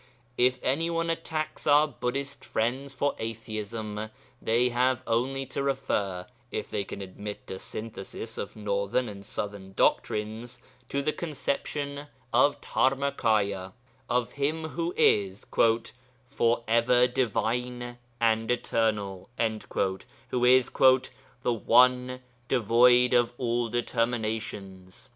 If 0.39 0.59
any 0.63 0.89
one 0.89 1.11
attacks 1.11 1.67
our 1.67 1.87
Buddhist 1.87 2.43
friends 2.43 2.91
for 2.91 3.13
atheism, 3.19 4.09
they 4.41 4.69
have 4.69 5.03
only 5.05 5.45
to 5.45 5.61
refer 5.61 6.25
(if 6.49 6.71
they 6.71 6.83
can 6.83 7.03
admit 7.03 7.41
a 7.51 7.59
synthesis 7.59 8.35
of 8.39 8.55
northern 8.55 9.07
and 9.07 9.23
southern 9.23 9.73
doctrines) 9.73 10.57
to 10.89 11.03
the 11.03 11.13
conception 11.13 12.07
of 12.33 12.59
Dharmakâya, 12.61 13.73
of 14.09 14.31
Him 14.31 14.69
who 14.69 14.91
is 14.97 15.45
'for 16.31 16.63
ever 16.67 17.05
Divine 17.05 17.99
and 18.19 18.49
Eternal,' 18.49 19.29
who 20.29 20.45
is 20.45 20.71
'the 20.71 21.53
One, 21.53 22.21
devoid 22.47 23.13
of 23.13 23.33
all 23.37 23.69
determinations.' 23.69 25.09